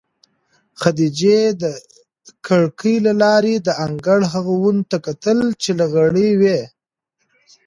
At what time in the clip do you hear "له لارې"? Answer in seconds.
3.05-3.55